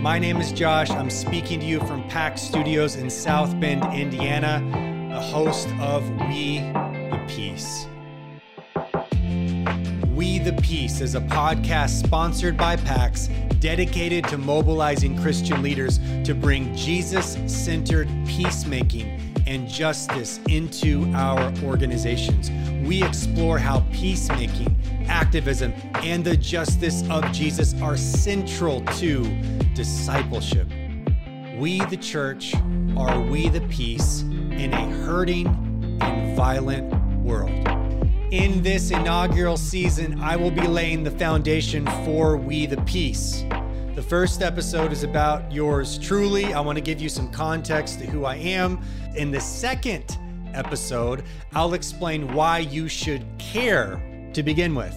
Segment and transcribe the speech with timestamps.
[0.00, 0.90] My name is Josh.
[0.90, 4.62] I'm speaking to you from PAX Studios in South Bend, Indiana,
[5.12, 7.88] the host of We the Peace.
[10.14, 13.28] We the Peace is a podcast sponsored by PAX
[13.58, 22.52] dedicated to mobilizing Christian leaders to bring Jesus centered peacemaking and justice into our organizations.
[22.86, 24.77] We explore how peacemaking,
[25.08, 29.24] activism, and the justice of Jesus are central to
[29.74, 30.68] discipleship.
[31.56, 32.54] We, the church,
[32.96, 35.46] are we the peace in a hurting
[36.00, 37.50] and violent world.
[38.30, 43.44] In this inaugural season, I will be laying the foundation for We the Peace.
[43.94, 46.52] The first episode is about yours truly.
[46.52, 48.80] I want to give you some context to who I am.
[49.16, 50.18] In the second
[50.54, 54.94] episode, I'll explain why you should care to begin with.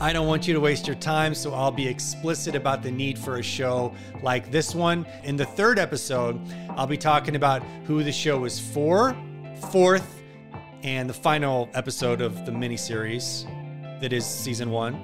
[0.00, 3.18] I don't want you to waste your time, so I'll be explicit about the need
[3.18, 5.06] for a show like this one.
[5.22, 9.16] In the third episode, I'll be talking about who the show is for.
[9.70, 10.22] Fourth,
[10.82, 13.46] and the final episode of the miniseries
[14.00, 14.94] that is season one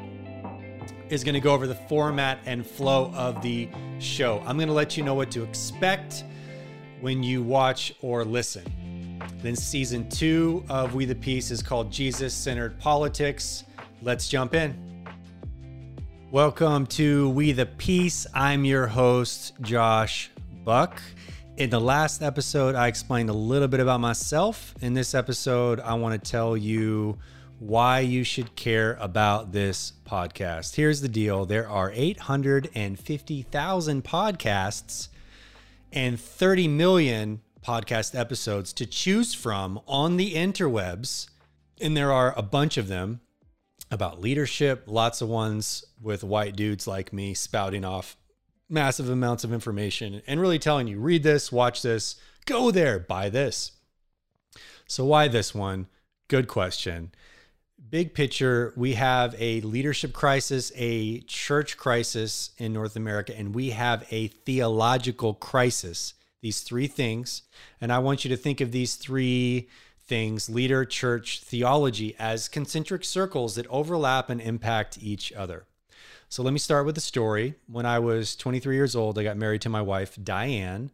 [1.08, 3.68] is going to go over the format and flow of the
[3.98, 4.42] show.
[4.44, 6.24] I'm going to let you know what to expect
[7.00, 8.64] when you watch or listen.
[9.40, 13.62] Then, season two of We the Peace is called Jesus Centered Politics.
[14.02, 15.06] Let's jump in.
[16.32, 18.26] Welcome to We the Peace.
[18.34, 20.32] I'm your host, Josh
[20.64, 21.00] Buck.
[21.56, 24.74] In the last episode, I explained a little bit about myself.
[24.80, 27.16] In this episode, I want to tell you
[27.60, 30.74] why you should care about this podcast.
[30.74, 35.08] Here's the deal there are 850,000 podcasts
[35.92, 41.28] and 30 million podcast episodes to choose from on the interwebs.
[41.80, 43.20] And there are a bunch of them
[43.90, 48.16] about leadership, lots of ones with white dudes like me spouting off
[48.68, 53.28] massive amounts of information and really telling you read this, watch this, go there, buy
[53.28, 53.72] this.
[54.86, 55.86] So, why this one?
[56.28, 57.12] Good question
[57.90, 63.70] big picture, we have a leadership crisis, a church crisis in North America, and we
[63.70, 66.14] have a theological crisis.
[66.42, 67.42] These three things.
[67.80, 69.68] And I want you to think of these three
[70.06, 75.64] things leader, church, theology as concentric circles that overlap and impact each other.
[76.28, 77.54] So let me start with the story.
[77.66, 80.90] When I was 23 years old, I got married to my wife, Diane.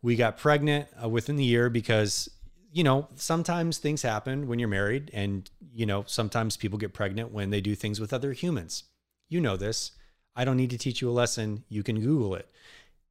[0.00, 2.30] We got pregnant uh, within the year because
[2.72, 7.32] you know, sometimes things happen when you're married, and, you know, sometimes people get pregnant
[7.32, 8.84] when they do things with other humans.
[9.28, 9.92] You know this.
[10.36, 11.64] I don't need to teach you a lesson.
[11.68, 12.48] You can Google it.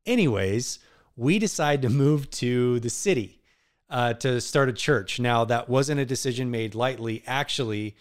[0.05, 0.79] Anyways,
[1.17, 3.41] we decided to move to the city
[3.89, 5.19] uh, to start a church.
[5.19, 7.23] Now, that wasn't a decision made lightly.
[7.25, 7.95] Actually,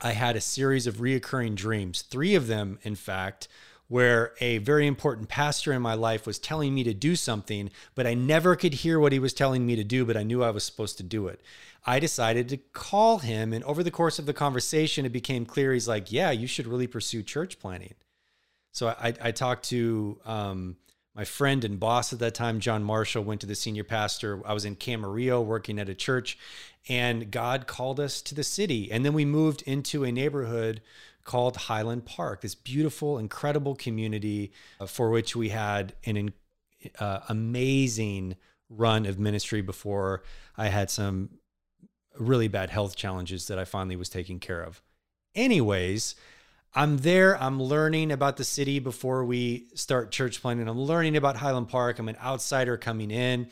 [0.00, 3.46] I had a series of reoccurring dreams, three of them, in fact,
[3.88, 8.06] where a very important pastor in my life was telling me to do something, but
[8.06, 10.50] I never could hear what he was telling me to do, but I knew I
[10.50, 11.40] was supposed to do it.
[11.84, 15.74] I decided to call him, and over the course of the conversation, it became clear
[15.74, 17.94] he's like, Yeah, you should really pursue church planting.
[18.70, 20.76] So I, I talked to um,
[21.14, 24.40] my friend and boss at that time, John Marshall, went to the senior pastor.
[24.46, 26.38] I was in Camarillo working at a church,
[26.88, 28.90] and God called us to the city.
[28.90, 30.80] And then we moved into a neighborhood
[31.24, 36.32] called Highland Park, this beautiful, incredible community uh, for which we had an
[36.98, 38.36] uh, amazing
[38.68, 40.22] run of ministry before
[40.56, 41.30] I had some
[42.18, 44.82] really bad health challenges that I finally was taking care of.
[45.34, 46.14] Anyways,
[46.74, 47.40] I'm there.
[47.40, 50.68] I'm learning about the city before we start church planting.
[50.68, 51.98] I'm learning about Highland Park.
[51.98, 53.48] I'm an outsider coming in.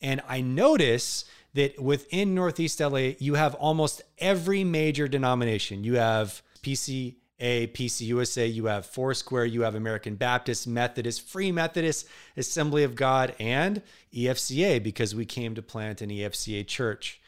[0.00, 5.84] And I notice that within Northeast LA, you have almost every major denomination.
[5.84, 12.06] You have PCA, PCUSA, you have Foursquare, you have American Baptist, Methodist, Free Methodist,
[12.38, 13.82] Assembly of God, and
[14.14, 17.20] EFCA because we came to plant an EFCA church.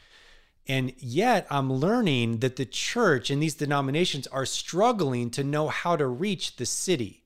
[0.67, 5.95] And yet, I'm learning that the church and these denominations are struggling to know how
[5.95, 7.25] to reach the city.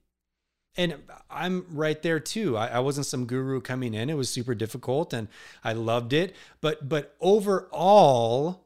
[0.75, 0.95] And
[1.29, 2.57] I'm right there too.
[2.57, 4.09] I, I, wasn't some guru coming in.
[4.09, 5.27] It was super difficult and
[5.63, 6.35] I loved it.
[6.61, 8.65] But but overall,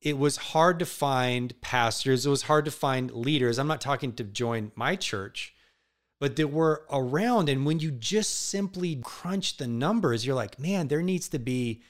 [0.00, 2.24] it was hard to find pastors.
[2.26, 3.58] It was hard to find leaders.
[3.58, 5.54] I'm not talking to join my church,
[6.20, 7.48] but that were around.
[7.48, 11.82] And when you just simply crunch the numbers, you're like, man, there needs to be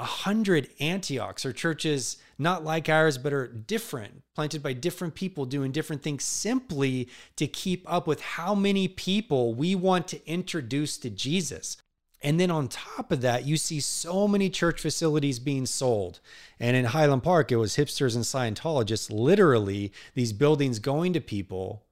[0.00, 5.44] a hundred Antiochs or churches not like ours, but are different, planted by different people
[5.44, 7.06] doing different things simply
[7.36, 11.76] to keep up with how many people we want to introduce to Jesus.
[12.22, 16.20] And then on top of that, you see so many church facilities being sold.
[16.58, 21.84] And in Highland Park, it was hipsters and Scientologists, literally, these buildings going to people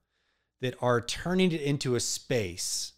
[0.62, 2.94] that are turning it into a space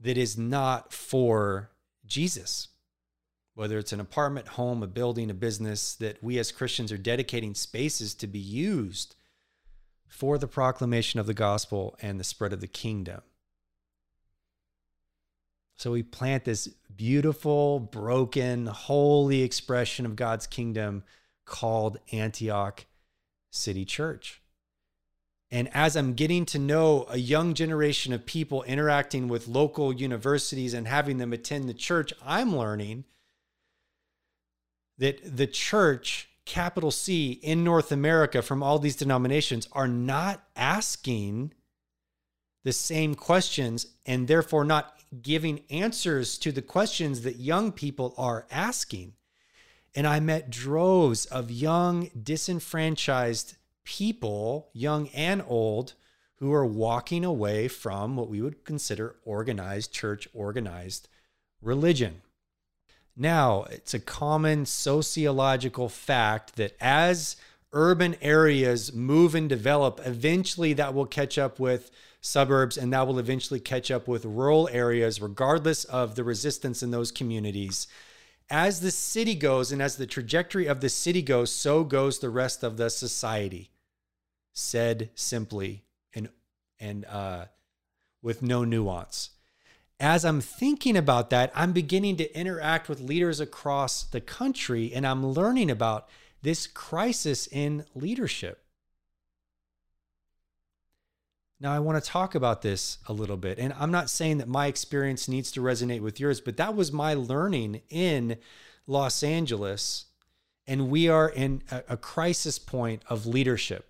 [0.00, 1.70] that is not for
[2.04, 2.68] Jesus.
[3.54, 7.54] Whether it's an apartment, home, a building, a business, that we as Christians are dedicating
[7.54, 9.14] spaces to be used
[10.08, 13.22] for the proclamation of the gospel and the spread of the kingdom.
[15.76, 21.02] So we plant this beautiful, broken, holy expression of God's kingdom
[21.44, 22.86] called Antioch
[23.50, 24.40] City Church.
[25.50, 30.74] And as I'm getting to know a young generation of people interacting with local universities
[30.74, 33.04] and having them attend the church, I'm learning
[34.98, 41.52] that the church, capital C, in North America from all these denominations are not asking
[42.64, 48.46] the same questions and therefore not giving answers to the questions that young people are
[48.50, 49.14] asking.
[49.94, 55.94] And I met droves of young, disenfranchised people, young and old,
[56.36, 61.08] who are walking away from what we would consider organized church, organized
[61.62, 62.22] religion.
[63.16, 67.36] Now, it's a common sociological fact that as
[67.72, 71.90] urban areas move and develop, eventually that will catch up with
[72.20, 76.90] suburbs and that will eventually catch up with rural areas, regardless of the resistance in
[76.90, 77.86] those communities.
[78.50, 82.30] As the city goes and as the trajectory of the city goes, so goes the
[82.30, 83.70] rest of the society.
[84.52, 85.84] Said simply
[86.14, 86.28] and
[86.78, 87.46] and uh,
[88.22, 89.30] with no nuance.
[90.00, 95.06] As I'm thinking about that, I'm beginning to interact with leaders across the country and
[95.06, 96.08] I'm learning about
[96.42, 98.64] this crisis in leadership.
[101.60, 103.58] Now, I want to talk about this a little bit.
[103.58, 106.92] And I'm not saying that my experience needs to resonate with yours, but that was
[106.92, 108.36] my learning in
[108.86, 110.06] Los Angeles.
[110.66, 113.88] And we are in a, crisis point of leadership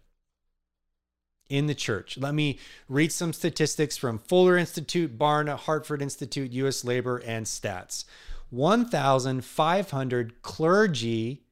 [1.48, 2.18] in the church.
[2.18, 2.58] Let me
[2.88, 8.04] read some statistics from Fuller Institute, Barna, Hartford Institute, US Labor, and Stats.
[8.50, 11.42] 1,500 clergy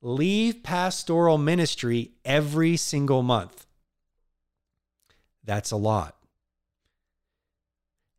[0.00, 3.66] leave pastoral ministry every single month.
[5.44, 6.16] That's a lot.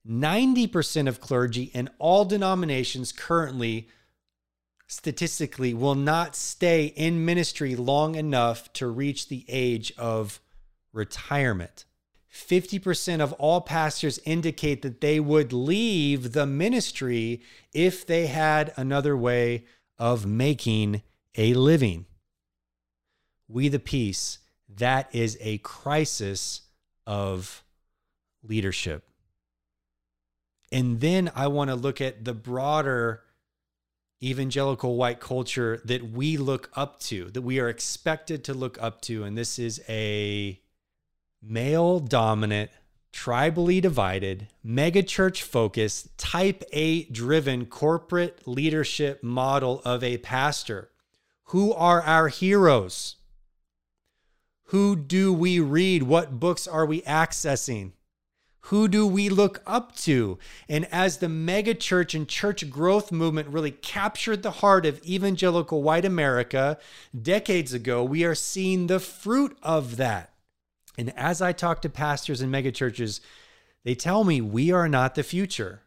[0.08, 3.88] 90% of clergy in all denominations currently,
[4.88, 10.42] statistically, will not stay in ministry long enough to reach the age of
[10.94, 11.86] retirement.
[12.32, 17.42] 50% of all pastors indicate that they would leave the ministry
[17.74, 19.66] if they had another way
[20.00, 21.04] of making
[21.38, 22.06] a living.
[23.48, 26.62] We the Peace, that is a crisis
[27.06, 27.64] of
[28.42, 29.04] leadership.
[30.72, 33.22] And then I want to look at the broader
[34.24, 39.02] evangelical white culture that we look up to, that we are expected to look up
[39.02, 39.24] to.
[39.24, 40.60] And this is a
[41.44, 42.72] male dominant,
[43.12, 50.90] tribally divided, megachurch focused, type A driven corporate leadership model of a pastor.
[51.46, 53.18] Who are our heroes?
[54.68, 56.04] Who do we read?
[56.04, 57.92] What books are we accessing?
[58.68, 60.40] Who do we look up to?
[60.70, 66.06] And as the megachurch and church growth movement really captured the heart of evangelical white
[66.06, 66.80] America
[67.20, 70.33] decades ago, we are seeing the fruit of that.
[70.98, 73.20] And as I talk to pastors in megachurches,
[73.84, 75.82] they tell me we are not the future.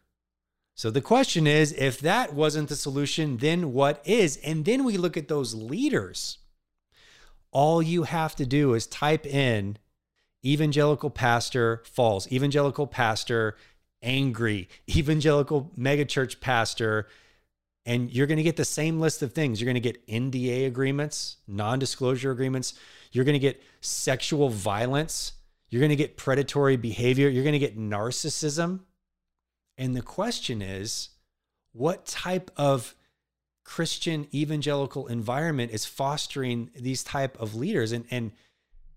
[0.75, 4.37] So the question is if that wasn't the solution, then what is?
[4.37, 6.37] And then we look at those leaders
[7.51, 9.77] all you have to do is type in
[10.45, 13.55] evangelical pastor falls, evangelical pastor
[14.03, 17.07] angry, evangelical megachurch pastor,
[17.85, 19.59] and you're going to get the same list of things.
[19.59, 22.73] You're going to get NDA agreements, non disclosure agreements.
[23.11, 25.33] You're going to get sexual violence.
[25.69, 27.29] You're going to get predatory behavior.
[27.29, 28.81] You're going to get narcissism.
[29.77, 31.09] And the question is,
[31.73, 32.95] what type of
[33.63, 38.31] Christian evangelical environment is fostering these type of leaders and and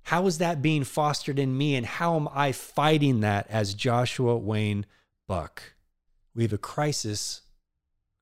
[0.04, 4.36] how is that being fostered in me and how am I fighting that as Joshua
[4.36, 4.86] Wayne
[5.26, 5.74] Buck?
[6.34, 7.42] We have a crisis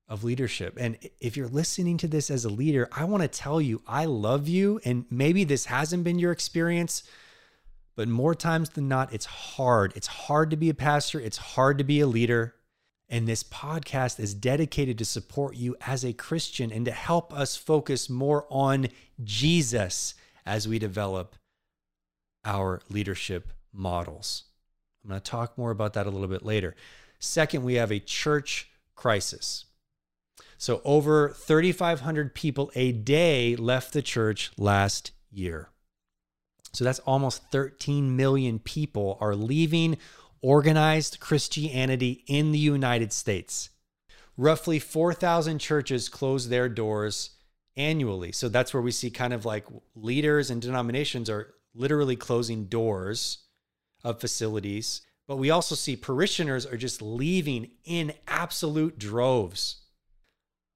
[0.09, 0.75] of leadership.
[0.79, 4.05] And if you're listening to this as a leader, I want to tell you I
[4.05, 7.03] love you and maybe this hasn't been your experience,
[7.95, 9.93] but more times than not it's hard.
[9.95, 12.55] It's hard to be a pastor, it's hard to be a leader.
[13.11, 17.55] And this podcast is dedicated to support you as a Christian and to help us
[17.55, 18.87] focus more on
[19.23, 20.13] Jesus
[20.45, 21.35] as we develop
[22.45, 24.43] our leadership models.
[25.03, 26.75] I'm going to talk more about that a little bit later.
[27.19, 29.65] Second, we have a church crisis.
[30.59, 35.69] So, over 3,500 people a day left the church last year.
[36.73, 39.97] So, that's almost 13 million people are leaving
[40.41, 43.69] organized Christianity in the United States.
[44.37, 47.31] Roughly 4,000 churches close their doors
[47.79, 48.31] annually.
[48.31, 53.39] So that's where we see kind of like leaders and denominations are literally closing doors
[54.03, 55.01] of facilities.
[55.27, 59.78] But we also see parishioners are just leaving in absolute droves.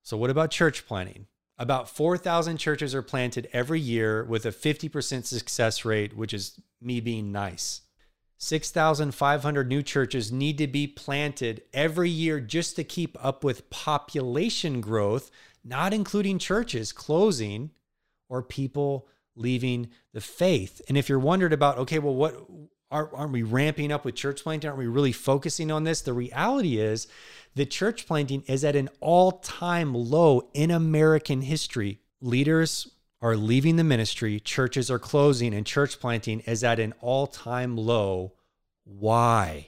[0.03, 1.27] So, what about church planting?
[1.57, 6.99] About 4,000 churches are planted every year with a 50% success rate, which is me
[6.99, 7.81] being nice.
[8.37, 14.81] 6,500 new churches need to be planted every year just to keep up with population
[14.81, 15.31] growth,
[15.63, 17.71] not including churches closing
[18.27, 19.07] or people
[19.37, 20.81] leaving the faith.
[20.89, 22.35] And if you're wondered about, okay, well, what
[22.91, 24.67] are aren't we ramping up with church planting?
[24.67, 26.01] Aren't we really focusing on this?
[26.01, 27.07] The reality is
[27.55, 31.99] that church planting is at an all time low in American history.
[32.21, 32.89] Leaders
[33.21, 37.77] are leaving the ministry, churches are closing, and church planting is at an all time
[37.77, 38.33] low.
[38.83, 39.67] Why?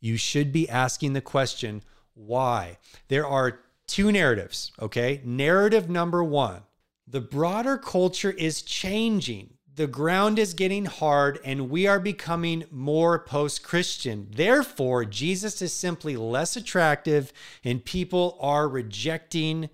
[0.00, 1.82] You should be asking the question,
[2.14, 2.78] why?
[3.08, 5.20] There are two narratives, okay?
[5.24, 6.62] Narrative number one
[7.06, 13.18] the broader culture is changing the ground is getting hard and we are becoming more
[13.18, 14.28] post Christian.
[14.30, 17.32] Therefore, Jesus is simply less attractive
[17.64, 19.70] and people are rejecting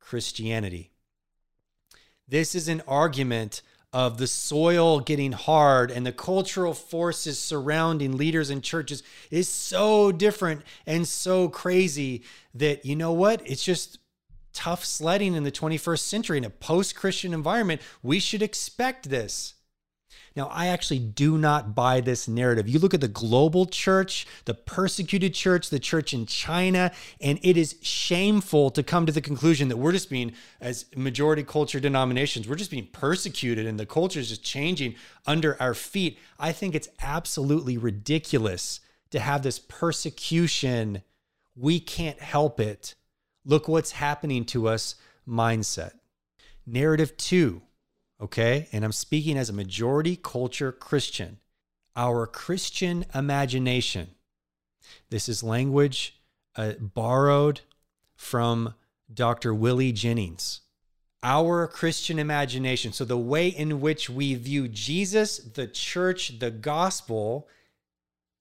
[0.00, 0.90] Christianity.
[2.26, 8.50] This is an argument of the soil getting hard and the cultural forces surrounding leaders
[8.50, 13.40] and churches is so different and so crazy that you know what?
[13.46, 13.98] It's just
[14.58, 19.54] tough sledding in the 21st century in a post Christian environment, we should expect this.
[20.34, 22.68] Now, I actually do not buy this narrative.
[22.68, 27.56] You look at the global church, the persecuted church, the church in China, and it
[27.56, 32.48] is shameful to come to the conclusion that we're just being, as majority culture denominations,
[32.48, 36.18] we're just being persecuted and the culture is just changing under our feet.
[36.36, 41.02] I think it's absolutely ridiculous to have this persecution.
[41.54, 42.96] We can't help it
[43.48, 44.94] look what's happening to us
[45.26, 45.92] mindset.
[46.64, 47.62] Narrative two,
[48.20, 51.38] okay, and I'm speaking as a majority culture Christian,
[51.96, 54.10] our Christian imagination.
[55.10, 56.20] This is language
[56.54, 57.62] uh, borrowed
[58.14, 58.74] from
[59.12, 59.54] Dr.
[59.54, 60.60] Willie Jennings.
[61.22, 62.92] Our Christian imagination.
[62.92, 67.48] So, the way in which we view Jesus, the church, the gospel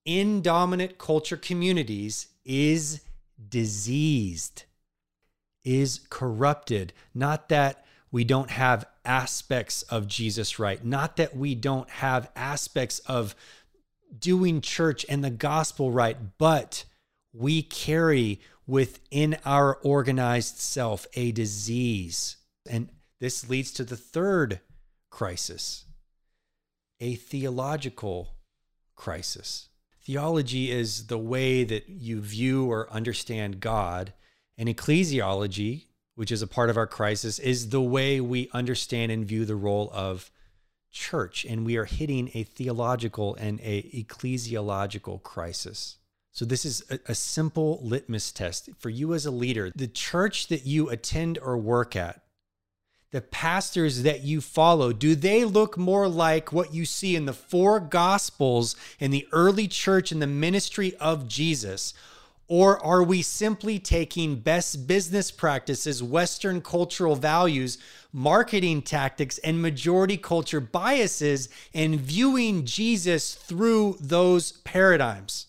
[0.05, 3.01] in dominant culture communities is
[3.49, 4.65] diseased
[5.63, 6.93] is corrupted.
[7.13, 12.99] Not that we don't have aspects of Jesus right, not that we don't have aspects
[12.99, 13.35] of
[14.17, 16.85] doing church and the gospel right, but
[17.33, 22.37] we carry within our organized self a disease.
[22.69, 24.59] And this leads to the third
[25.09, 25.85] crisis
[26.99, 28.35] a theological
[28.95, 29.69] crisis.
[30.03, 34.13] Theology is the way that you view or understand God
[34.57, 35.85] and ecclesiology,
[36.15, 39.55] which is a part of our crisis, is the way we understand and view the
[39.55, 40.31] role of
[40.91, 41.45] church.
[41.45, 45.97] And we are hitting a theological and a ecclesiological crisis.
[46.31, 49.71] So, this is a, a, simple litmus test for you as a leader.
[49.75, 52.21] The church that you attend or work at,
[53.09, 57.33] the pastors that you follow, do they look more like what you see in the
[57.33, 61.93] four gospels in the early church and the ministry of Jesus?
[62.49, 67.77] Or are we simply taking best business practices, Western cultural values,
[68.13, 75.47] marketing tactics, and majority culture biases and viewing Jesus through those paradigms?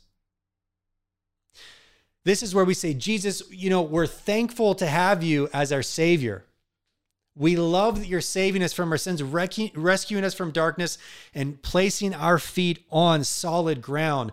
[2.25, 5.85] This is where we say, Jesus, you know, we're thankful to have you as our
[5.85, 6.45] Savior.
[7.37, 10.99] We love that you're saving us from our sins, rescuing us from darkness,
[11.33, 14.33] and placing our feet on solid ground.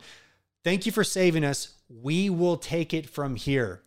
[0.63, 3.81] Thank you for saving us we will take it from here.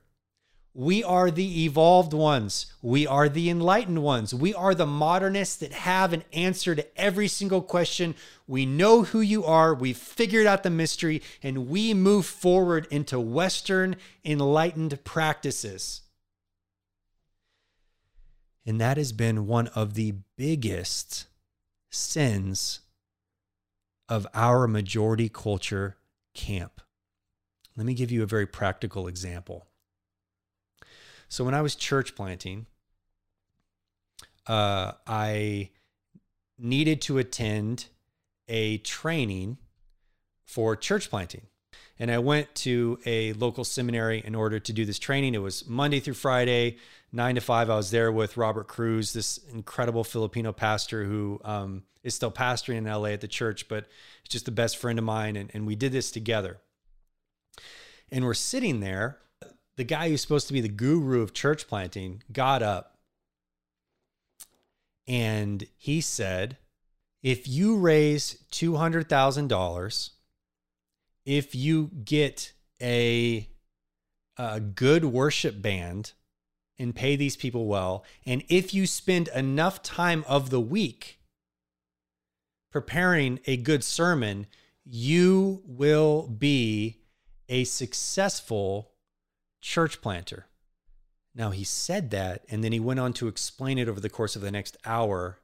[0.75, 2.67] We are the evolved ones.
[2.83, 4.33] We are the enlightened ones.
[4.33, 8.15] We are the modernists that have an answer to every single question.
[8.47, 9.75] We know who you are.
[9.75, 16.03] We've figured out the mystery and we move forward into Western enlightened practices.
[18.65, 21.27] And that has been one of the biggest
[21.91, 22.81] sins
[24.09, 25.97] of our majority culture
[26.35, 26.81] camp.
[27.79, 29.69] Let me give you a very practical example.
[31.29, 32.67] So, when I was church planting,
[34.49, 35.71] uh, I
[36.59, 37.87] needed to attend
[38.49, 39.59] a training
[40.45, 41.43] for church planting.
[42.01, 45.37] And I went to a local seminary in order to do this training.
[45.37, 46.79] It was Monday through Friday,
[47.13, 47.71] nine to five.
[47.71, 52.79] I was there with Robert Cruz, this incredible Filipino pastor who um, is still pastoring
[52.79, 53.87] in LA at the church, but
[54.25, 55.37] he's just the best friend of mine.
[55.37, 56.59] And, and we did this together.
[58.11, 59.19] And we're sitting there.
[59.77, 62.99] The guy who's supposed to be the guru of church planting got up
[65.09, 66.59] and he said,
[67.23, 70.11] if you raise $200,000,
[71.25, 73.49] if you get a,
[74.37, 76.13] a good worship band
[76.79, 81.19] and pay these people well, and if you spend enough time of the week
[82.71, 84.47] preparing a good sermon,
[84.85, 86.98] you will be
[87.49, 88.93] a successful
[89.61, 90.47] church planter.
[91.35, 94.35] Now, he said that, and then he went on to explain it over the course
[94.35, 95.39] of the next hour.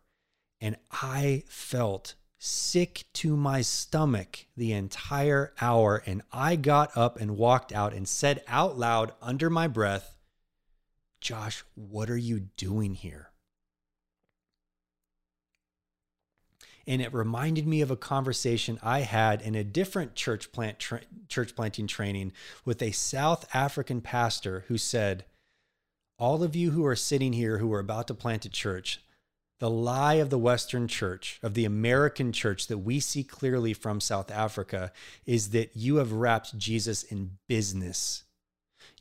[0.60, 6.02] And I felt sick to my stomach the entire hour.
[6.04, 10.16] And I got up and walked out and said out loud under my breath,
[11.20, 13.30] Josh, what are you doing here?
[16.86, 21.02] And it reminded me of a conversation I had in a different church plant tra-
[21.28, 22.32] church planting training
[22.64, 25.24] with a South African pastor who said,
[26.18, 29.00] "All of you who are sitting here who are about to plant a church,
[29.60, 34.00] the lie of the Western church, of the American church that we see clearly from
[34.00, 34.92] South Africa,
[35.24, 38.24] is that you have wrapped Jesus in business."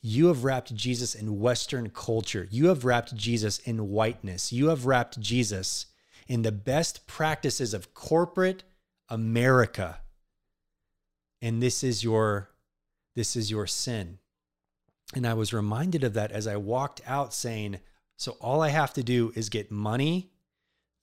[0.00, 2.46] You have wrapped Jesus in Western culture.
[2.50, 4.52] You have wrapped Jesus in whiteness.
[4.52, 5.86] You have wrapped Jesus
[6.26, 8.64] in the best practices of corporate
[9.08, 10.00] America.
[11.42, 12.50] And this is your
[13.14, 14.18] this is your sin.
[15.14, 17.78] And I was reminded of that as I walked out saying,
[18.16, 20.32] so all I have to do is get money,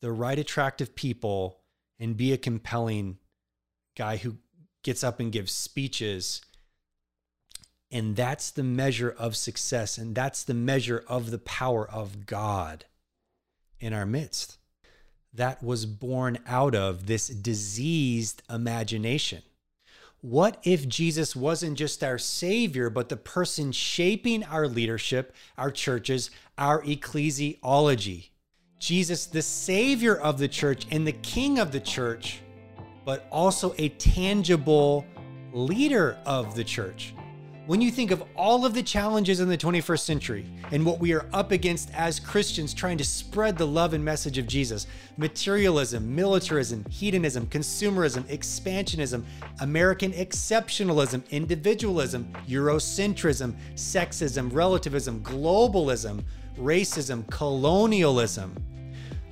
[0.01, 1.61] the right attractive people,
[1.99, 3.19] and be a compelling
[3.95, 4.37] guy who
[4.83, 6.41] gets up and gives speeches.
[7.89, 9.97] And that's the measure of success.
[9.97, 12.85] And that's the measure of the power of God
[13.79, 14.57] in our midst
[15.33, 19.43] that was born out of this diseased imagination.
[20.21, 26.29] What if Jesus wasn't just our Savior, but the person shaping our leadership, our churches,
[26.58, 28.29] our ecclesiology?
[28.77, 32.41] Jesus, the Savior of the church and the King of the church,
[33.06, 35.06] but also a tangible
[35.53, 37.13] leader of the church.
[37.67, 41.13] When you think of all of the challenges in the 21st century and what we
[41.13, 46.15] are up against as Christians trying to spread the love and message of Jesus materialism,
[46.15, 49.24] militarism, hedonism, consumerism, expansionism,
[49.60, 56.24] American exceptionalism, individualism, Eurocentrism, sexism, relativism, globalism,
[56.58, 58.56] racism, colonialism.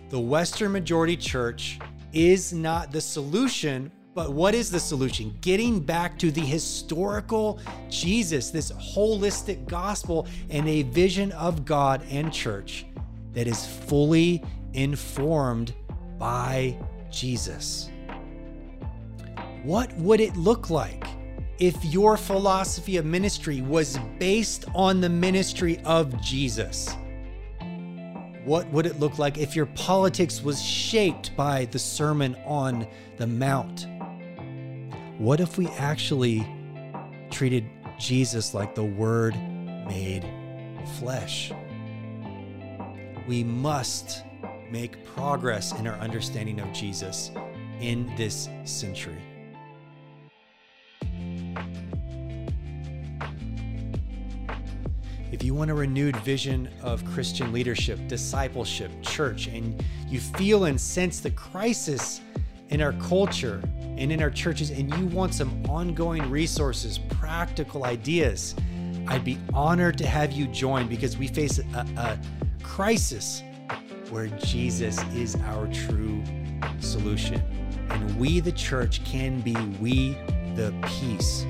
[0.10, 1.80] The Western majority church
[2.14, 5.34] is not the solution, but what is the solution?
[5.40, 7.58] Getting back to the historical
[7.90, 12.86] Jesus, this holistic gospel, and a vision of God and church
[13.32, 15.74] that is fully informed
[16.18, 16.78] by
[17.10, 17.90] Jesus.
[19.64, 21.08] What would it look like
[21.60, 26.94] if your philosophy of ministry was based on the ministry of Jesus?
[28.44, 33.26] What would it look like if your politics was shaped by the Sermon on the
[33.26, 33.88] Mount?
[35.20, 36.48] What if we actually
[37.30, 37.66] treated
[38.00, 39.36] Jesus like the Word
[39.86, 40.26] made
[40.98, 41.52] flesh?
[43.28, 44.24] We must
[44.72, 47.32] make progress in our understanding of Jesus
[47.82, 49.22] in this century.
[55.34, 60.80] If you want a renewed vision of Christian leadership, discipleship, church, and you feel and
[60.80, 62.22] sense the crisis
[62.70, 63.62] in our culture
[64.00, 68.56] and in our churches, and you want some ongoing resources, practical ideas,
[69.08, 72.18] I'd be honored to have you join because we face a, a
[72.64, 73.44] crisis
[74.10, 76.24] where Jesus is our true
[76.80, 77.42] solution.
[77.90, 80.14] And we, the church, can be we,
[80.56, 81.44] the peace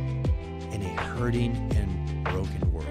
[0.72, 2.89] in a hurting and broken world.